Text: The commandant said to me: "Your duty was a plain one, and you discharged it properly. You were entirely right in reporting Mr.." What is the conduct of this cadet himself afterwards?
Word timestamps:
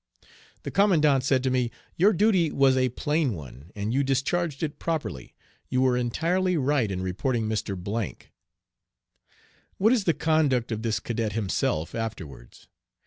The 0.63 0.71
commandant 0.71 1.23
said 1.23 1.43
to 1.43 1.51
me: 1.51 1.69
"Your 1.95 2.11
duty 2.11 2.51
was 2.51 2.75
a 2.75 2.89
plain 2.89 3.33
one, 3.35 3.69
and 3.75 3.93
you 3.93 4.03
discharged 4.03 4.63
it 4.63 4.79
properly. 4.79 5.35
You 5.69 5.81
were 5.81 5.95
entirely 5.95 6.57
right 6.57 6.89
in 6.89 7.03
reporting 7.03 7.47
Mr.." 7.47 7.77
What 9.77 9.93
is 9.93 10.05
the 10.05 10.15
conduct 10.15 10.71
of 10.71 10.81
this 10.81 10.99
cadet 10.99 11.33
himself 11.33 11.93
afterwards? 11.93 12.67